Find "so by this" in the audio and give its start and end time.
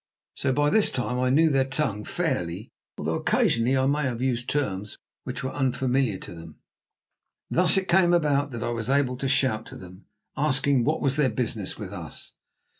0.33-0.89